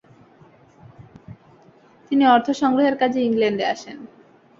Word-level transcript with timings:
তিনি 2.11 2.23
অর্থসংগ্রহের 2.27 2.95
কাজে 3.01 3.19
ইংল্যান্ডে 3.21 3.65
আসেন। 3.73 3.97